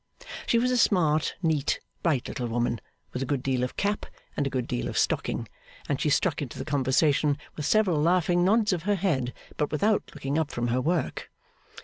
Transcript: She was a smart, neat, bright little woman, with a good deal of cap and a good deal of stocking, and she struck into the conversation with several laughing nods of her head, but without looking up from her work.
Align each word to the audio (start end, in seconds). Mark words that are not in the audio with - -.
She 0.47 0.57
was 0.57 0.71
a 0.71 0.77
smart, 0.79 1.35
neat, 1.43 1.79
bright 2.01 2.27
little 2.27 2.47
woman, 2.47 2.81
with 3.13 3.21
a 3.21 3.25
good 3.27 3.43
deal 3.43 3.63
of 3.63 3.77
cap 3.77 4.07
and 4.35 4.47
a 4.47 4.49
good 4.49 4.65
deal 4.67 4.87
of 4.87 4.97
stocking, 4.97 5.47
and 5.87 6.01
she 6.01 6.09
struck 6.09 6.41
into 6.41 6.57
the 6.57 6.65
conversation 6.65 7.37
with 7.55 7.67
several 7.67 8.01
laughing 8.01 8.43
nods 8.43 8.73
of 8.73 8.81
her 8.89 8.95
head, 8.95 9.31
but 9.57 9.71
without 9.71 10.09
looking 10.15 10.39
up 10.39 10.49
from 10.49 10.69
her 10.69 10.81
work. 10.81 11.29